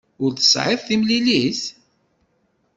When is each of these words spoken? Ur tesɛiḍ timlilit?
Ur 0.23 0.31
tesɛiḍ 0.33 0.79
timlilit? 0.83 1.61